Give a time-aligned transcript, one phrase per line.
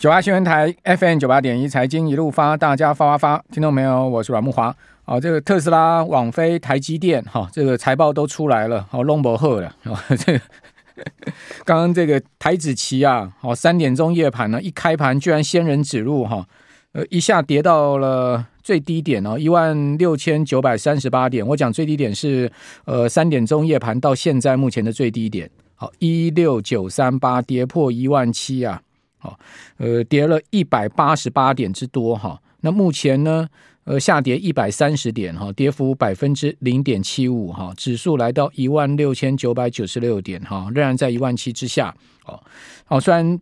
[0.00, 4.08] 九八新闻台 FM 九八点一财经一路发，大家发发发，听到没有？
[4.08, 4.72] 我是阮慕驊。
[5.04, 9.76] 好，这个特斯拉、网飞、台积电，哈，这个财报都出来了，好，龙博贺了。
[10.16, 10.40] 这个
[11.66, 16.46] 刚刚这个台子期啊，好，三点钟夜盘呢，一开盘居然仙人指路，哈，
[16.92, 21.46] 呃，一下跌到了最低点哦，一万六千九百三十八点。
[21.48, 22.50] 我讲最低点是
[22.86, 28.80] 呃三点钟夜盘到现在目前的最低点，好，一六九三八，跌破一万七啊。
[29.20, 29.38] 好，
[29.76, 32.40] 呃，跌了一百八十八点之多哈。
[32.62, 33.46] 那目前呢，
[33.84, 37.72] 呃，下跌一百三十点哈，跌幅百分之零点七五哈。
[37.76, 41.94] 指数来到一万六千九百九十六点哈，仍然在一万七之下。
[42.26, 42.42] 哦，
[42.84, 43.38] 好，虽然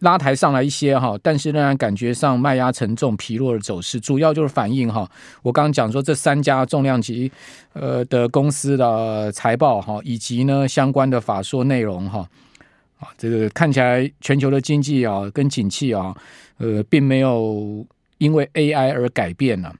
[0.00, 5.10] 拉抬上来一些哈，但是仍然感觉上卖压沉重、疲弱的走势，主要就是反映哈，
[5.42, 7.30] 我刚刚讲说这三家重量级
[7.72, 12.28] 呃的公司的财报哈，以及呢相关的法说内容哈。
[12.98, 16.16] 啊，这个看起来全球的经济啊，跟景气啊，
[16.56, 17.86] 呃，并没有
[18.18, 19.74] 因为 AI 而改变了。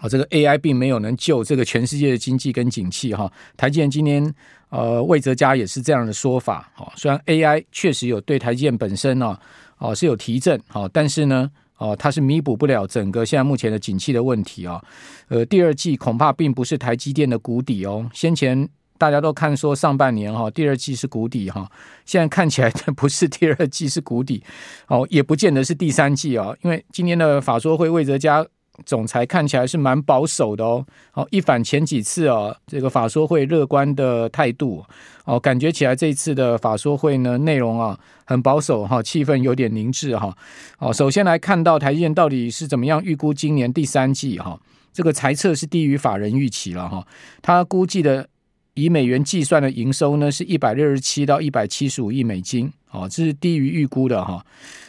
[0.00, 3.30] 啊，这个 AI 并没有能救这个全世界的经济跟景气哈。
[3.56, 4.34] 台积电今天
[4.70, 6.68] 呃，魏哲家也是这样的说法。
[6.74, 9.38] 哈，虽然 AI 确实有对台积电本身呢，
[9.76, 14.82] 啊是有提振，好，但是呢，哦，它是弥补不了整个现在目前的景气的问题啊。
[15.28, 18.10] 呃，第二季恐怕并不是台积电的谷底哦。
[18.12, 18.68] 先前。
[18.98, 21.68] 大家都看说上半年哈，第二季是谷底哈，
[22.04, 24.42] 现在看起来不是第二季是谷底，
[24.86, 28.46] 哦，也不见得是第三季啊，因为今天的法说会魏哲家
[28.86, 34.84] 总裁看起来是蛮保守的哦，哦，一反前几次啊，这个法说会乐观的态度
[35.24, 40.32] 哦，感觉起来这一次的法说会呢内容啊很保守哈，气氛有点凝滞哈，
[40.78, 44.60] 哦，首先来看到台积电到底是怎么样预估今年第三季哈，
[44.92, 47.04] 这个财测是低于法人预期了哈，
[47.42, 48.28] 他估计的。
[48.74, 54.44] 以美元计算的营收呢，是一百六十七到一百七十五亿美金，哦，这是低于预估的哈。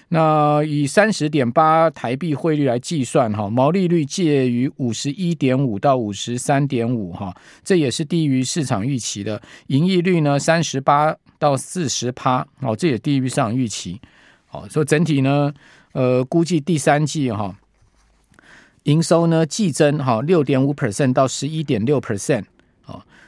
[0.09, 9.41] 那以三十点八台币汇率来计算哈，毛利率介于五十一点五到五十三点五哈，这也是低于市场预期的。
[9.67, 13.99] 盈利率呢，三十八到四十趴，哦，这也低于市场预期。
[14.51, 15.51] 哦，所以整体呢，
[15.93, 17.55] 呃，估计第三季哈，
[18.83, 22.43] 营收呢季增哈六点五 percent 到十一点六 percent。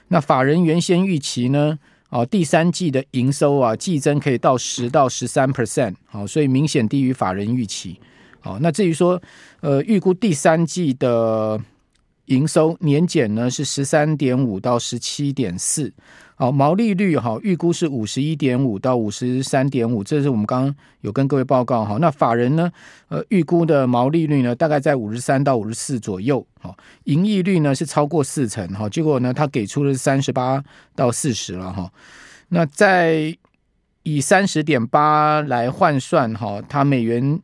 [0.08, 1.78] 那法人原先预期呢？
[2.10, 8.00] 哦，第三季的营收啊，季增可以到十到十三 percent，好，所以明显低于法人预期。
[8.40, 9.22] 好，那至于说，
[9.60, 11.60] 呃，预估第三季的
[12.26, 15.92] 营收年减呢是十三点五到十七点四。
[16.38, 21.98] 好，毛利率哈，预估是五十一点五到五十三点五，这是我们刚刚有跟各位报告哈。
[22.02, 22.70] 那法人呢，
[23.08, 26.46] 呃，预估的毛利率呢，大概在五十三到五十四左右。
[26.60, 26.76] 好，
[27.06, 30.62] 盈利率呢是超过四成哈，结果呢，他给出了三十八
[30.94, 31.90] 到四十了哈。
[32.50, 33.34] 那在
[34.04, 37.40] 以三十点八来换算哈，它美元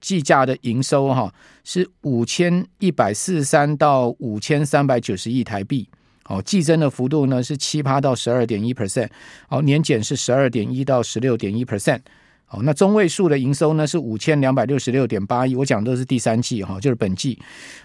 [0.00, 1.30] 计价的营收哈
[1.62, 5.86] 是五千一百四十三到五千三百九十亿台币。
[6.30, 9.08] 哦，季增的幅度呢是七趴到十二点一 percent，
[9.48, 11.98] 哦，年减是十二点一到十六点一 percent，
[12.50, 17.36] 哦，那中位数的营收呢是五千两百六十六点八亿，我讲的都是第三季哈，就是本季，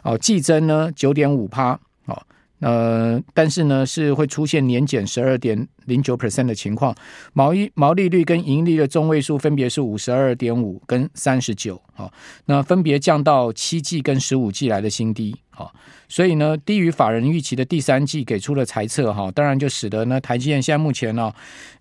[0.04, 2.22] 哦，季增呢九点五趴，哦。
[2.60, 6.96] 呃，但是呢，是会出现年减十二点零九 percent 的情况，
[7.34, 12.12] 毛一毛利率跟盈利的中位数分别是五十二点五跟三十九，好，
[12.46, 15.74] 那分别降到七季跟十五季来的新低，好，
[16.08, 21.34] 所以呢，低于法人预期的第三季给出了猜测，哈，当然就使得呢，台积电现在目前呢，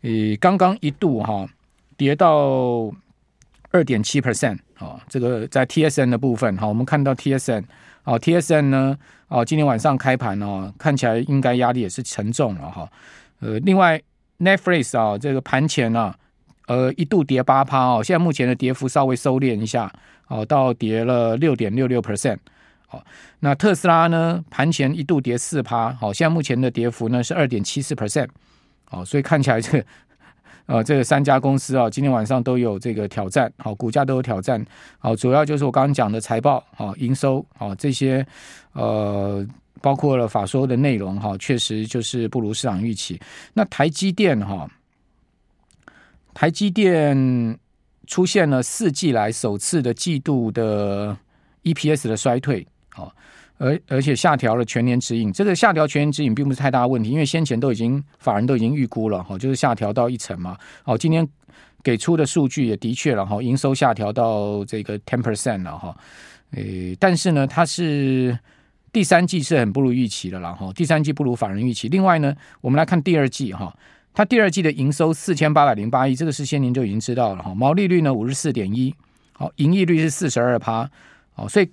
[0.02, 0.10] 呃，
[0.40, 1.48] 刚刚一度哈
[1.96, 2.92] 跌到
[3.70, 7.62] 二点七 percent，好，这个在 TSN 的部分，好，我们看到 TSN。
[8.04, 8.98] 哦，T S N 呢？
[9.34, 12.88] 哦，今天晚上开盘哦，看起来应该压力也是沉重了哈。
[13.40, 14.00] 呃，另外
[14.38, 16.14] Netflix 啊，这个盘前呢，
[16.68, 19.92] 呃，一度跌八趴哦，现在目前的跌幅稍微收敛一下，
[20.28, 22.38] 哦，到跌了六点六六 percent。
[22.86, 23.02] 好，
[23.40, 28.28] 那特斯拉呢，盘前一度跌四趴，好，现在目前的跌幅呢是二点七四 percent。
[28.84, 29.84] 好，所以看起来这个。
[30.66, 34.64] 呃，这三家公司啊，今天晚上都有这个挑战，好，股价都有挑战，
[34.98, 38.26] 好，主要就是我刚刚讲的财报，好，营收，好，这些，
[38.72, 39.46] 呃，
[39.82, 43.20] 包括了法说的内容，哈，确实就是不如市场预期。
[43.52, 44.66] 那台积电，哈，
[46.32, 47.58] 台积电
[48.06, 51.14] 出现了四季来首次的季度的
[51.62, 53.14] EPS 的衰退，好。
[53.56, 60.56] 而而且下调了全年指引，这个下调全年指引并不是太大问题，因为先前都已经法人都已经预估了哈，就是下调到一成嘛。
[60.82, 61.26] 好，今天
[61.82, 65.96] 给出的数据也的确了哈，营收下调到这个 ten percent 了哈。
[66.50, 68.36] 诶，但是呢，它是
[68.92, 71.88] 第三季是很不如预期的了哈，第三季不如法人预期。
[71.88, 73.76] 另外呢，我们来看第二季哈，
[74.12, 78.94] 它第二季的营收四千八百零八亿，这个是先您就已经知道了哈，毛利率呢五十四点一。
[79.32, 80.88] 好，盈利率是四十二趴，
[81.32, 81.68] 好，所以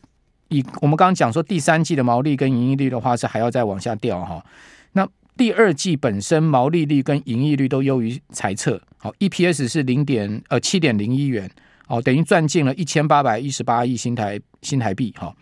[0.51, 4.45] 以我们刚刚讲说第三季的毛利跟盈利率的话是还要再往下掉哈。
[4.92, 5.07] 那
[5.38, 11.50] 第二季本身毛利率跟盈利率都优于财测，好，EPS 是零点呃七点零一元，
[11.88, 15.33] 哦，等于赚进了一千八百一十八亿新台新台币哈。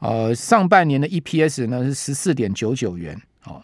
[0.00, 3.62] 呃，上半年的 EPS 呢是十四点九九元，哦。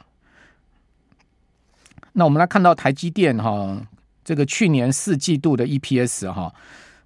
[2.15, 3.81] 那我们来看到台积电哈，
[4.25, 6.53] 这个去年四季度的 EPS 哈。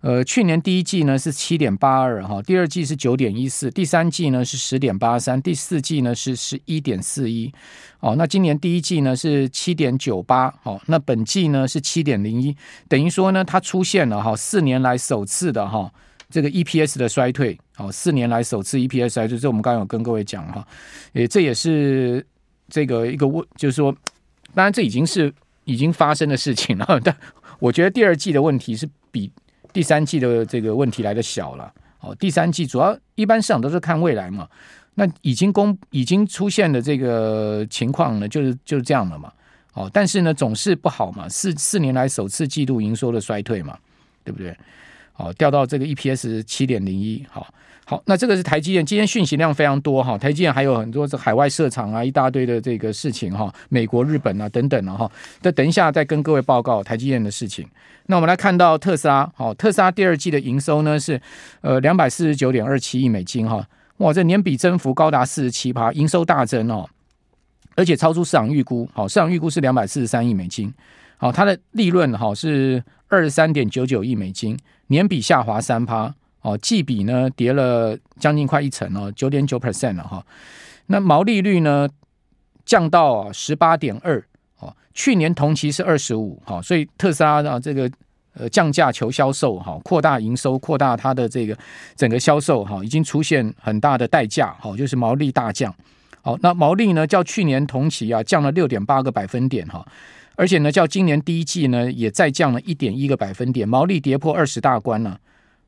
[0.05, 7.51] 呃，去年第一季呢是七点八二哈，第二季是九点一四，第三季呢是十点八三，第四季呢是十一点四一，
[8.01, 12.55] 哦，那今年第一季呢是七点九八，哦，那本季呢是七点零一，
[12.87, 15.91] 等于说呢它出现了哈四年来首次的哈
[16.29, 20.69] 这个 EPS 的衰退，哦，四年来首次 EPS 衰退，这我们刚刚有跟各位讲哈，
[21.15, 22.23] 诶，这也是
[22.69, 23.91] 这个一个问，就是说，
[24.53, 25.33] 当然这已经是
[25.65, 27.17] 已经发生的事情了， 但
[27.59, 29.33] 我觉得第二季的问题是比。
[29.75, 34.49] 第三季的这个问题来的小了，哦，第三季主要一般市场都是看未来嘛，
[34.95, 39.33] 那已经公已经出现的这个情况呢，就是就是这样了嘛，
[39.75, 43.77] 哦，但是呢总是不好嘛，四四年来首次季度营收的衰退嘛，
[44.23, 44.57] 对不对？
[45.17, 47.47] 哦，掉到这个 EPS 七点零一，好。
[47.87, 50.17] 好，那这个是台积电，今天讯息量非常多哈。
[50.17, 55.11] 台积电还有很多是海外设厂啊，一大堆的这个事情哈，美国、日本啊等等了哈。
[55.43, 57.69] 那等一下再跟各位报告台积电的事情。
[58.07, 61.21] 那我们来看到特斯拉，好，特斯拉第二季的营收呢是
[61.61, 63.63] 呃两百四十九点二七亿美金哈，
[63.99, 66.89] 哇，这年比增幅高达四十七趴，营收大增哦，
[67.75, 70.73] 而且超出市场预估，好，市场预估是两百四十三亿美金，
[71.19, 74.59] 好，它的利润哈是二十三点九九亿美金，
[74.89, 76.15] 年比下滑三趴。
[76.43, 80.23] 哦，季比呢跌了将近快一成哦，九点九 percent 了哈。
[80.89, 81.89] 那毛利率呢
[82.67, 84.23] 降到十八点二
[84.59, 87.91] 哦，去年同期是二十五，哈，所以特斯拉啊这个
[88.35, 91.57] 呃降价求销售哈，扩大营收，扩大它的这个
[91.97, 95.75] 整个销售哈，已经出现很大的代价，哈，就是毛利大降。
[96.21, 99.83] 好，那毛利呢较去年同期啊降了六点八个百分点哈，
[100.37, 105.21] 而且呢较今年第一季呢也再降了一点一个百分点，毛利跌破二十大关了。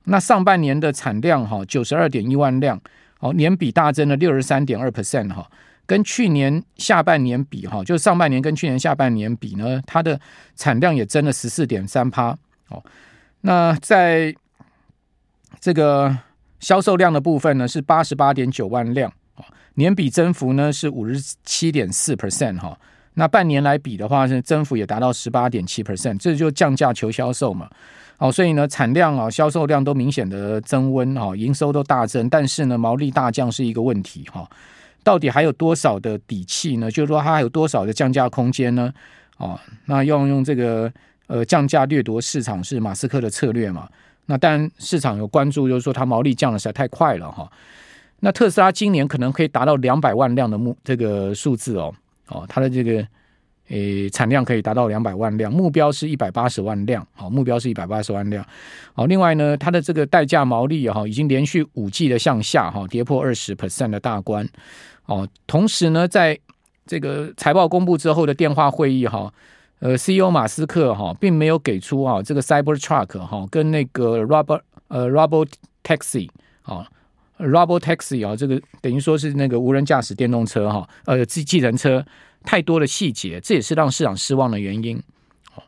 [0.04, 2.80] 那上半年的产量哈，九十二点一万辆，
[3.18, 5.50] 哦，年比大增了六十三点二 percent 哈，
[5.84, 10.20] 跟去年下半年比哈，就上半年跟去年下半年比呢，它的
[10.54, 12.36] 产量也增了十四点三趴。
[12.68, 12.82] 哦，
[13.40, 14.34] 那在
[15.58, 16.16] 这个
[16.60, 19.12] 销售量的部分呢，是八十八点九万辆，
[19.74, 22.78] 年比增幅呢是五十七点四 percent 哈，
[23.18, 27.68] 那半年来比的话，是增幅也达到十八点七 percent，这就降价求销售嘛。
[28.18, 34.48] 好，所以呢，产量啊、销售量都明显的增温哈，营收都大增，但是呢，毛利大降是一个问题哈。
[35.02, 36.90] 到底还有多少的底气呢？
[36.90, 38.92] 就是说，它还有多少的降价空间呢？
[39.38, 40.92] 哦，那要用这个
[41.26, 43.88] 呃降价掠夺市场是马斯克的策略嘛？
[44.26, 47.50] 那当然，市场有关注，就是说它毛利降的实在太快了哈。
[48.20, 51.94] 那特斯拉今年可能可以达到两百万辆的目这个数字哦
[52.28, 53.06] 哦，它的这个。
[53.68, 58.46] 诶，产量可以达到两百万辆，目标是一百八十万辆，好，目标是一百八十万辆，
[58.94, 64.48] 好，另外呢，它的这个代价毛利哈，已经连续五季的向下哈，跌破二十 percent 的大关，
[65.06, 66.38] 哦，同时呢，在
[66.86, 69.34] 这个财报公布之后的电话会议哈，
[69.80, 75.48] 呃，CEO 马斯克哈，并没有给出啊这个 Cybertruck 哈跟那个 Robot 呃 Robot
[75.82, 76.28] Taxi
[76.62, 76.88] 啊
[77.38, 82.04] Robot Taxi 啊，这个等于说是那个无人驾驶电动车哈，呃，计计程车。
[82.44, 84.96] 太多的细节，这也是让市场失望的原因。
[85.56, 85.62] 哦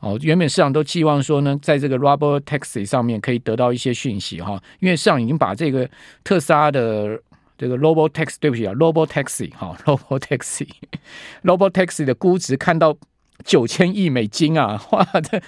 [0.00, 5.88] 哦，原本市场都寄望说呢，在这个 Robot Taxi 上面可以得到一些讯息哈，因为市场已经把这个
[6.24, 7.22] 特斯拉的
[7.56, 12.96] 这个 Robo Taxi，对不起啊，Robo Taxi 哈，Robot Taxi，Robot Taxi 的估值看到
[13.44, 15.40] 九千亿美金啊，哇，这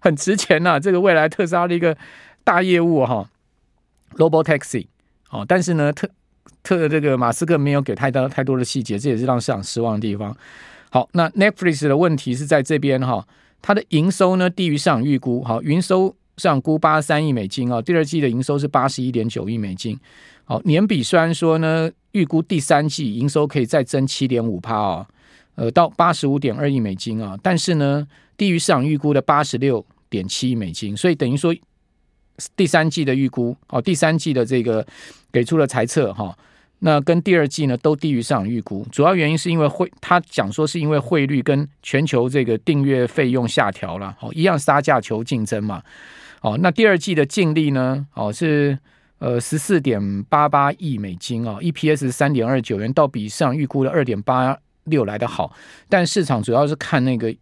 [0.00, 1.96] 很值钱呐，这个未来特斯拉的一个
[2.42, 3.30] 大业务哈
[4.14, 4.86] Robotaxi，
[5.30, 6.08] 哦，但是呢特。
[6.62, 10.34] 特这个马斯克没有给太多太多的细节，这也是让市场失望的地方。
[10.88, 13.26] 好，那 Netflix 的问题是在这边哈，
[13.60, 19.98] 它的营收呢低于市场预估，好，营收市场估八十三亿美金啊，第二季的营收是八十一点九亿美金。
[20.46, 25.06] 好，年比虽然说呢预估第三季营收可以再增七点五帕啊，
[25.56, 28.06] 呃，到八十五点二亿美金啊，但是呢
[28.38, 31.54] 低于市场预估的八十六点七亿美金，所以等于说。
[32.56, 34.84] 第三季的预估哦，第三季的这个
[35.32, 36.36] 给出了猜测哈，
[36.80, 45.82] 那跟第二季呢都低于市场预估，主要原因是因为汇，他讲说是因为汇率跟全球这个订阅费用下调了，哦，一样杀价求竞争嘛，
[46.40, 48.76] 哦，那第二季的净利呢，哦是
[49.18, 55.54] 呃十四点八八亿美金哦，EPS 三点二九元，倒比市场预估的二点八六来得好，
[55.88, 57.34] 但市场主要是看那个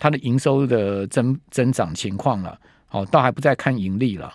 [0.00, 2.58] 它的营收的增增长情况了。
[2.92, 4.32] 哦，倒还不再看盈利了，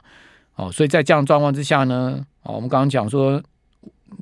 [0.56, 3.42] 哦，所以在这样状况之下呢，哦，我们刚刚讲说。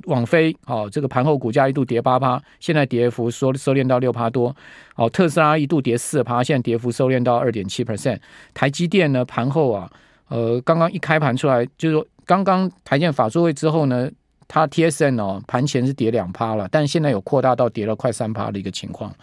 [0.06, 4.54] 网飞哦，这个盘后股价一度跌八趴，现在跌幅收收敛到六趴多。
[4.96, 8.18] 哦，特斯拉一度跌四趴，现在跌幅收敛到二点七 percent。
[8.52, 9.88] 台积电呢，盘后啊，
[10.26, 14.10] 呃，刚刚一开盘出来，就是说刚刚台积电法说会之后呢，
[14.48, 19.14] 它 T S N 哦，盘前是跌两趴了，但现在有扩大到跌了快三趴的一个情况。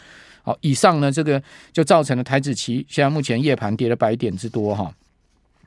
[0.44, 1.44] 好，以上呢，这个
[1.74, 4.90] 就造成了台指期现在目前夜盘跌了百点之多哈，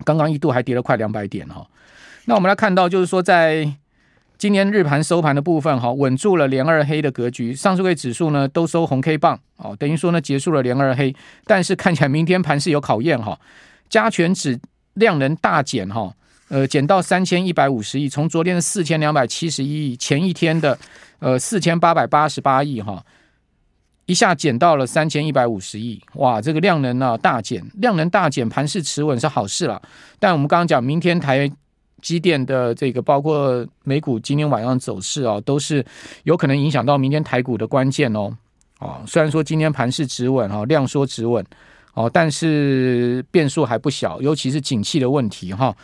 [0.05, 1.67] 刚刚一度还跌了快两百点哈。
[2.26, 3.73] 那我们来看到，就是说在
[4.38, 11.15] 今年日盘收盘的部分哈，稳住了连二黑的格局，上证指数呢都收红 K 棒哦，等于说呢结束了连二黑，
[11.47, 13.38] 但是看起来明天盘是有考验哈，
[13.88, 14.59] 加权指
[14.95, 16.12] 量能大减哈，
[16.49, 20.76] 呃减到三千一百五十亿，从昨天的四千两百七十一亿，前一天的
[21.21, 23.03] 呃四千八百八十八亿哈，
[24.06, 29.80] 一下减到了三千一百五十亿，哇，这个量能呢大减，量能大减，盘势持稳是好事了，
[30.18, 31.50] 但我们刚刚讲明天台。
[32.02, 35.84] 积电的这个包括美股今天晚上走势啊，都是
[36.25, 38.30] 有可能影响到明天台股的关键哦。
[38.78, 41.44] 啊，虽然说今天盘势持稳哈，量缩持稳
[41.94, 45.75] 哦，但是变数还不小，尤其是景气的问题哈。